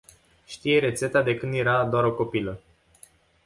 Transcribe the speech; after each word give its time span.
Știe 0.45 0.79
rețeta 0.79 1.21
de 1.23 1.37
când 1.37 1.53
era 1.53 1.85
doar 1.85 2.03
o 2.05 2.13
copilă. 2.13 2.61